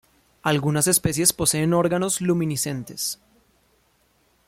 Algunas 0.41 0.87
especies 0.87 1.31
poseen 1.31 1.75
órganos 1.75 2.21
luminiscentes. 2.21 3.19